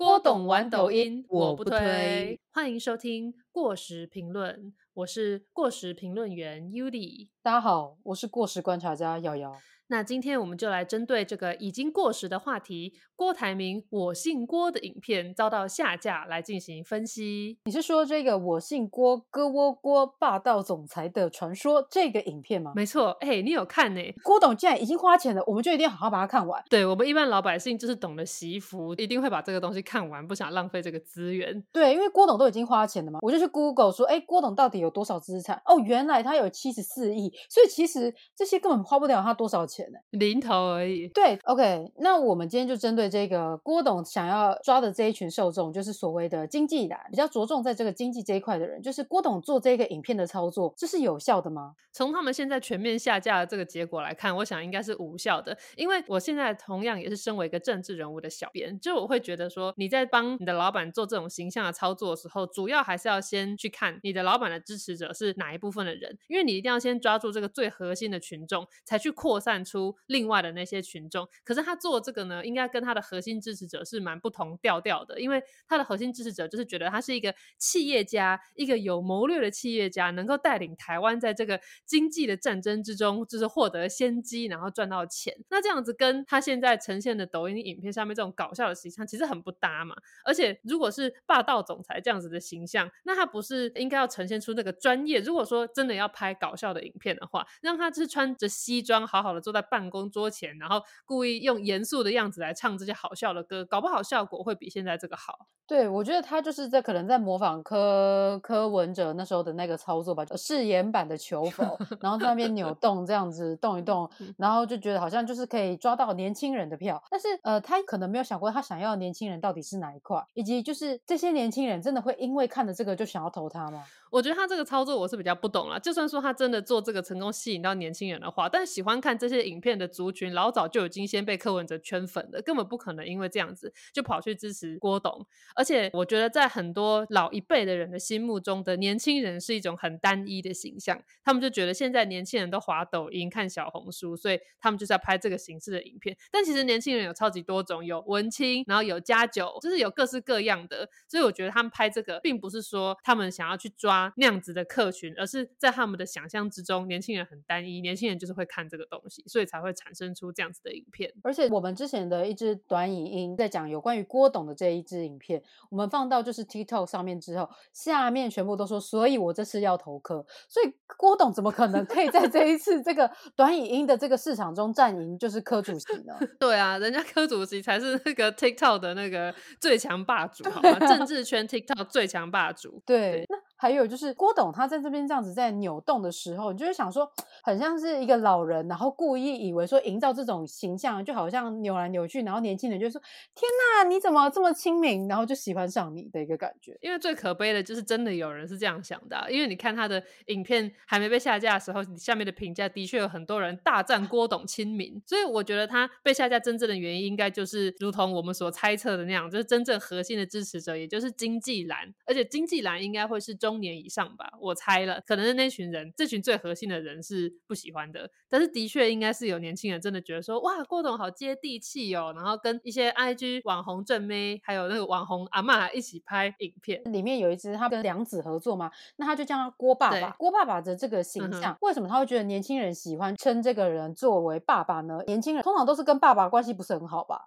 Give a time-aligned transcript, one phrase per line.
[0.00, 2.40] 郭董玩抖音，我不推。
[2.50, 7.28] 欢迎收听过时评论，我是过时评论员 Yudi。
[7.42, 9.50] 大家好，我是过时观察家瑶瑶。
[9.88, 17.58] 那今天我们就来针对这个已经过时的话题——郭台铭“我姓郭”的影片遭到下架来进行分析。
[17.64, 22.72] 你是说这个我姓郭，哥窝郭霸道总裁的传说这个影片吗？
[22.76, 24.00] 没错，哎，你有看呢？
[24.22, 26.62] 郭董既然已经花钱了，我们就一定要好好把它看完。
[26.70, 31.60] 对我们一般老百姓就是懂得惜福，一定会把这个东西看完，不想浪费这个资源。
[31.72, 35.60] 对，因为郭董都已经花钱了嘛，我就去 Google 说，哎，郭董到底有多少资产？
[35.64, 39.98] 哦，原来他有七十四亿，所以其实这些根本花不了他多少钱呢。
[40.10, 41.08] 零头而已。
[41.08, 51.74] 对，OK，那我们今天就针对这个郭董想要抓的这一群受众，就是所谓的经济蓝，比较着重在这个经济这一块的人，就是郭董做这个影片的操作，这是有效的吗？
[51.92, 55.56] 从他们现在全面下架的这个结果来看，我想应该是无效的。
[55.76, 71.28] 因为我现在同样也是身为一个政治人物的小编，就我会觉得说，你在帮你的老板做这种形象的操作的时候，主要还是要先去看你的老板的支持者是哪一部分的人，因为你一定要先抓住这个最核心的群众，才去扩散出另外的那些群众。
[71.44, 85.36] 可是他做这个呢，应该跟他的核心支持者是蛮不同调调的，因为他的核心支持者就是觉得他是一个企业家，一个有谋略的企业家，能够带领台湾在这个经济的战争之中，就是获得先机，然后赚到钱。
[85.50, 89.94] 那这样子跟他现在呈现的抖音影片上面这种搞笑的形象其实很不搭嘛。
[90.24, 95.20] 而且如果是霸道总裁这样子的形象，那他不是应该要呈现出那个专业？
[95.20, 105.46] 如果说真的要拍搞笑的影片的话，让他就是穿着西装，好好的坐在办公桌前，然后故意用严肃的样子来唱这些好笑的歌，搞不好效果会比现在这个好。
[105.66, 123.84] 对，我觉得他就是在可能在模仿柯柯文哲那时候的那个操作吧，就誓言版的求 否，然后在那边扭动这样子动一动，然后就觉得好像就是可以抓到年轻人的票，但是呃，他可能没有想过他想要的年轻人到底是哪一块，以及就是这些年轻人真的会因为看了这个就想要投他吗？
[124.10, 125.78] 我觉得他这个操作我是比较不懂了。
[125.78, 135.26] 就算说他真的做这个成功吸引到年轻人的话，但喜欢看这些影片的族群老早就已经先被柯文哲圈粉了，根本不可能因为这样子就跑去支持郭董。
[135.54, 146.16] 而且我觉得在很多老一辈的人的心目中的年轻人是一种很单一的形象，他们就觉得现在年轻人都滑抖音、看小红书，所以他们就是要拍这个形式的影片。
[146.30, 150.88] 但其实年轻人有超级多种，有文青，然后有家酒，就是有各式各样的。
[151.08, 161.10] 所以我觉得他们拍这个，并不是说他们想要去抓那样子的客群，而是在他们的想象之中，年轻人很单一，年轻人就是会看这个东西，所以才会产生出这样子的影片。
[161.22, 165.40] 而且我们之前的一支短影音在讲有关于郭董的这一支影片，
[165.70, 176.14] 我们放到就是 TikTok 上面之后，下面全部都说，所以我这次要投科，所以郭董怎么可能可以在这一次这个 短影音的这个市场中占赢就是科主席呢？
[176.40, 180.78] 对啊，人家科主席才是那个 TikTok 的那个最强霸主，好吗？
[180.80, 182.82] 政治圈 TikTok 最强霸主。
[182.84, 187.06] 对，那还有就是郭董他在这边这样子在扭动的时候，你就会想说，
[187.42, 192.98] 很像是一个老人，然后故意以为说营造这种形象，就好像扭来扭去，然后年轻人就说
[193.36, 193.46] ：“天
[193.82, 196.78] 哪，你怎么这么亲民？”然后就喜欢上你的一个感觉。
[196.80, 230.10] 因为最可悲的就是真的有人是这样想的、因为你看他的影片还没被下架的时候，你下面的评价的确有很多人大赞郭董亲民，所以我觉得他被下架真正的原因应该就是如同我们所猜测的那样，就是真正核心的支持者，也就是经济蓝，而且经济蓝应该会是中年以上吧，我猜了，可能是那群人，这群最核心的人是不喜欢的，但是的确应该是有年轻人真的觉得说，哇，郭董好接地气哦，然后跟一些 IG 网红正妹，还有那个网红阿妈一起拍影片，里面有一支他跟梁子合作嘛，那他就叫他郭爸爸。
[230.18, 235.00] 郭爸爸的这个形象，为什么他会觉得年轻人喜欢称这个人作为爸爸呢？
[235.06, 237.24] 年轻人通常都是跟爸爸关系不是很好吧，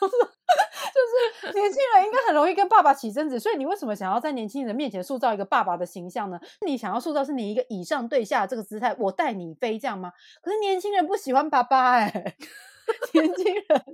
[0.94, 6.38] 就是年轻人应该很容易跟爸爸起争执，所以你为什么想要在年轻人面前塑造一个爸爸的形象呢？
[6.66, 10.12] 你想要塑造是你一个以上对下的这个姿态，我带你飞这样吗？
[10.42, 12.10] 可是年轻人不喜欢爸爸哎、
[13.12, 13.84] 年轻人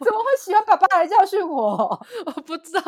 [0.00, 2.06] 怎么会喜欢爸爸来教训我？
[2.26, 2.82] 我不知道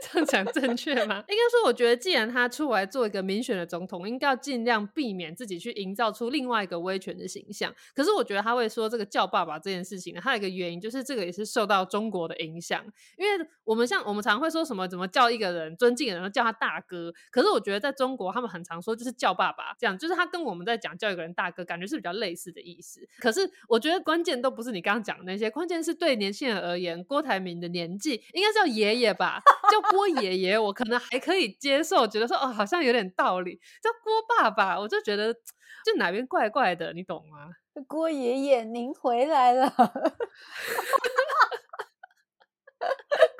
[0.00, 1.22] 这样讲正确吗？
[1.28, 7.74] 应该说，我觉得既然他出来做一个民选的总统，应该要尽量避免自己去营造出另外一个威权的形象。
[7.94, 12.84] 可是我觉得他会说这个叫爸爸这件事情呢，还有一个原因就是这个也是受到中国的影响，
[13.18, 23.06] 因为我们像我们常会说什么怎么叫一个人尊敬的人叫他大哥，可是我觉得在中国他们很常说就是叫爸爸，这样就是他跟我们在讲叫一个人大哥，感觉是比较类似的意思。
[23.18, 29.42] 可是我觉得关键都不是你刚刚讲的那些，关键是对年轻人而言，郭台铭的年纪应该叫爷爷吧，
[29.74, 33.60] 叫郭爷爷，我可能还可以接受，觉得说哦好像有点道理。
[33.82, 37.48] 叫郭爸爸，我就觉得就哪边怪怪的，你懂吗？
[37.88, 39.74] 郭爷爷，您回来了。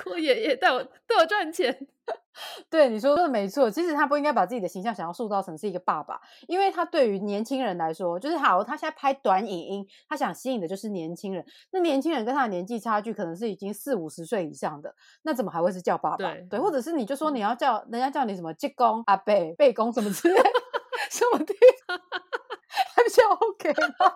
[0.02, 1.86] 郭爷爷带我带我赚钱。
[2.74, 11.46] 对你说的没错，其实他不应该把自己的形象想要塑造成是一个爸爸，因为他对于年轻人来说，就是好，他现在拍短影音，他想吸引的就是年轻人。
[11.70, 14.92] 那年轻人跟他的年纪差距可能是已经四五十岁以上的，
[15.22, 16.16] 那怎么还会是叫爸爸？
[16.50, 20.40] 对，或者是你就说你要叫人家叫你什么济公、阿伯、贝公什么之类，
[21.12, 21.54] 什么的，
[22.96, 24.12] 还比较 OK 吗？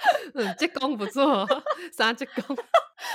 [0.34, 1.46] 嗯，济公不错，
[1.96, 2.56] 啥济公？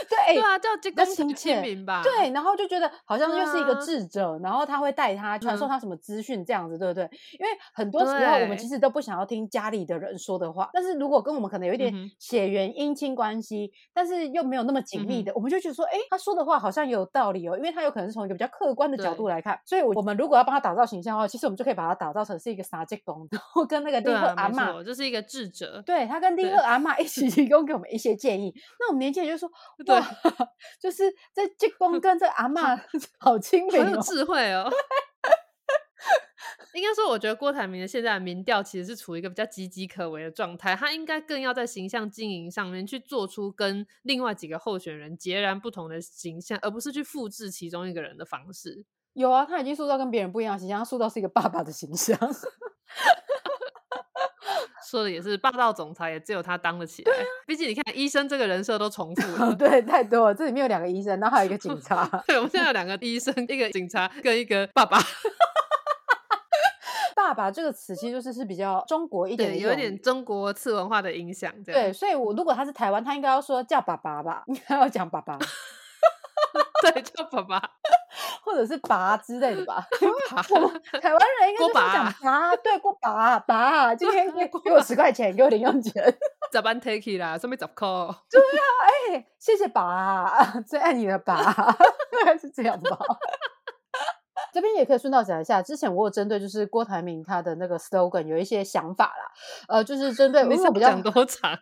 [0.09, 2.01] 对，对啊，叫济公亲亲民吧。
[2.03, 7.03] 对，然后就觉得好像又是一个智者，然后他会带他传授他什么资讯这样子，对不对？
[7.39, 19.59] 因为很多时候我们其实都不想要听家里的人说的话，但是如果跟我们可能有一点血缘姻亲关系，但是又没有那么紧密的，我们就觉得说，哎，他说的话好像有道理哦，因为他有可能是从一个比较客观的角度来看。
[19.65, 28.53] 所以，我们如果要帮他打造形象的话，其实我们就可以把他打造成是一个啥济公，然后跟那个丁克阿妈，就是一个智者，对他跟丁克阿妈一起提供给我们一些建议。
[28.79, 29.49] 那我们年轻人就说，
[29.85, 29.99] 对。
[30.79, 32.75] 就是这济公跟这阿妈
[33.19, 34.71] 好亲民，很有智慧哦。
[36.73, 48.85] 应该说，我觉得郭台铭的现在的民调其实是处于一个比较岌岌可危的状态，他应该更要在形象经营上面去做出跟另外几个候选人截然不同的形象，而不是去复制其中一个人的方式。
[49.13, 52.17] 有啊，他已经塑造跟别人不一样的形象，他塑造是一个爸爸的形象。
[54.85, 57.11] 说的也是，霸道总裁也只有他当得起来。
[57.47, 60.33] 毕竟你看，医生这个人设都重复了， 对，太多了。
[60.33, 62.05] 这里面有两个医生，然后还有一个警察。
[62.27, 64.99] 对，我们现在有两个医生，一个警察跟一个爸爸。
[67.15, 71.51] 爸爸这个词其实就是是比较中国一点，有一点中国次文化的影响。
[71.63, 75.39] 对，所以我如果他是台湾，他应该要说叫爸爸吧，应该要讲爸爸。
[76.83, 77.71] 对，叫爸爸。
[78.45, 79.83] 或者是拔之类的吧，
[81.01, 86.15] 台湾人应该就是讲拔，对，过拔拔，今天给 给我十块钱，给我零用钱，
[86.51, 87.87] 咋办 take 啦，上面十块，
[88.29, 88.61] 对啊，
[89.13, 91.35] 哎，谢谢拔，最爱你的拔，
[92.39, 92.97] 是这样吧。
[94.53, 99.31] 这边也可以顺道讲一下，之前我有针对就是郭台铭他的那个 slogan 有一些想法啦，
[99.67, 101.57] 呃，就是针对你比较讲多长。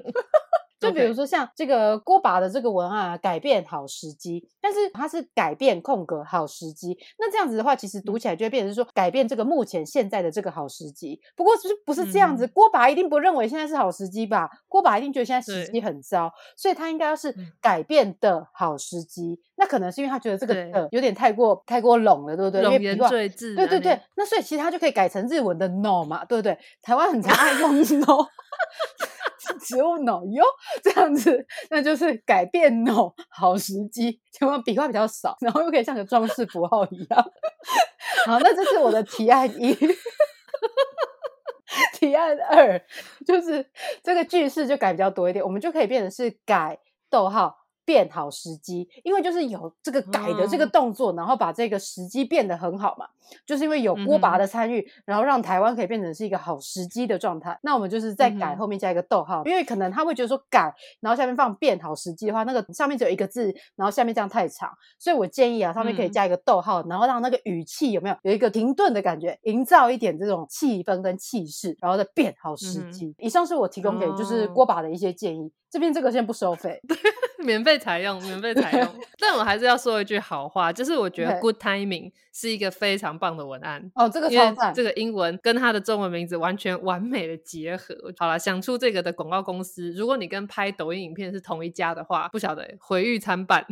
[0.84, 6.98] 就比如说像这个锅巴的这个文案，改变好时机，但是它是改变空格好时机。
[7.18, 11.20] 那这样子的话，其实读起来就会变成说改变这个目前现在的这个好时机。
[11.36, 12.48] 不过是不是这样子？
[12.48, 14.50] 锅巴一定不认为现在是好时机吧？
[14.68, 19.40] 锅巴一定觉得现在时机很糟，所以他应该要是改变的好时机。
[19.56, 22.62] 那可能是因为他觉得这个的有点太过太过拢了，对不对？
[22.62, 23.56] 冗言赘字。
[23.56, 24.00] 对对对。
[24.16, 26.58] 那所以其实他就可以改成日文的 no 嘛，对不对？
[26.82, 28.28] 台湾很常爱用 no。
[29.60, 30.44] 植物 no 哟，
[30.84, 37.32] 这样子那就是改变 no 好时机，千万笔画比较少，然后又可以像个装饰符号一样。
[38.26, 39.76] 好，那这是我的提案一，
[41.94, 42.80] 提案二
[43.26, 43.66] 就是
[44.04, 46.80] 这个句式就改比较多一点，我们就可以变成是改
[47.10, 47.63] 逗号。
[47.84, 53.08] 变好时机，因为就是有这个改的这个动作，然后把这个时机变得很好嘛，
[53.46, 54.44] 就是因为有锅拔的。
[54.54, 57.58] 参与，然后让台湾可以变成是一个好时机的状态。
[57.64, 64.70] 那我们就是在改后面加一个逗号，因为可能他会觉得说改，然后下面放变好时机的话，那个上面只有一个字，然后下面这样太长，
[65.00, 73.16] 所以我建议啊，上面可以加一个逗号，然后让那个语气有没有有一个停顿的感觉，营造一点这种气氛跟气势，然后再变好时机。
[73.18, 75.52] 以上是我提供给就是锅拔的一些建议。
[75.72, 76.80] 这边这个先不收费，
[77.44, 78.88] 免费采用，免费采用。
[79.20, 87.96] 但我还是要说一句好话，就是我觉得 Good Timing 是一个非常棒的文案哦，这个超赞，这个英文跟它的中文名字完全完美的结合。
[88.18, 93.66] 好了，想出这个的广告公司，如果你跟拍抖音影片是同一家的话，不晓得毁誉参半。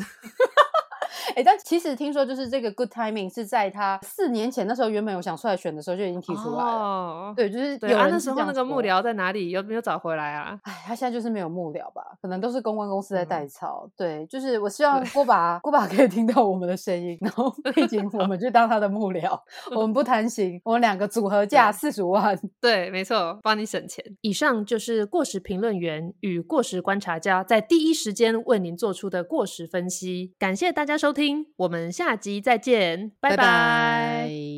[1.35, 6.71] 哎，但其实听说就是这个 good timing 是在他四年前那时候原本有想出来选的时候就已经提出来了。
[6.71, 9.49] 哦对，就是有人那时候那个幕僚在哪里？
[9.51, 10.59] 有没有找回来啊？
[10.63, 12.01] 哎，他现在就是没有幕僚吧？
[12.21, 13.89] 可能都是公关公司在代操。
[13.97, 19.39] 对，就是我希望郭爸郭爸可以听到我们的声音，然后 背景我们就当他的幕僚，
[19.75, 22.37] 我们不贪心，我们两个组合价四十万。
[22.59, 24.03] 对，没错，帮你省钱。
[24.21, 30.33] 以上就是过时评论员与过时观察家在第一时间为您做出的过时分析。
[30.37, 31.20] 感谢大家收听。
[31.21, 34.50] 听，我们下集再见，拜拜。